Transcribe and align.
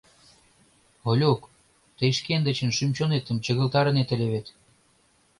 Олюк, 1.09 1.41
тый 1.97 2.11
шкендычын 2.17 2.71
шӱм-чонетым 2.77 3.37
чыгылтарынет 3.45 4.09
ыле 4.15 4.27
вет? 4.33 4.47